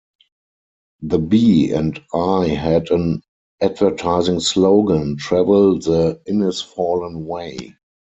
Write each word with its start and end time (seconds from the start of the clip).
The 1.03 1.19
B 1.19 1.73
and 1.73 2.03
I 2.11 2.47
had 2.47 2.89
an 2.89 3.21
advertising 3.61 4.39
slogan: 4.39 5.17
"Travel 5.17 5.77
the 5.77 6.19
Innisfallen 6.27 7.19
Way". 7.25 7.75